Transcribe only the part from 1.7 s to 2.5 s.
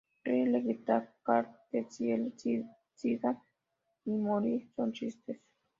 que ni el